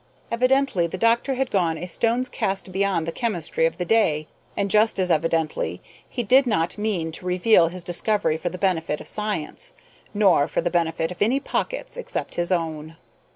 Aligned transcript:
Evidently 0.31 0.87
the 0.87 0.97
doctor 0.97 1.35
had 1.35 1.51
gone 1.51 1.77
a 1.77 1.85
stone's 1.85 2.27
cast 2.27 2.71
beyond 2.71 3.05
the 3.05 3.11
chemistry 3.11 3.67
of 3.67 3.77
the 3.77 3.85
day, 3.85 4.27
and, 4.57 4.71
just 4.71 4.97
as 4.99 5.11
evidently, 5.11 5.79
he 6.09 6.23
did 6.23 6.47
not 6.47 6.75
mean 6.75 7.11
to 7.11 7.23
reveal 7.23 7.67
his 7.67 7.83
discovery 7.83 8.35
for 8.35 8.49
the 8.49 8.57
benefit 8.57 8.99
of 8.99 9.05
science, 9.07 9.73
nor 10.11 10.47
for 10.47 10.59
the 10.59 10.71
benefit 10.71 11.11
of 11.11 11.21
any 11.21 11.39
pockets 11.39 11.97
except 11.97 12.33
his 12.33 12.51
own. 12.51 12.97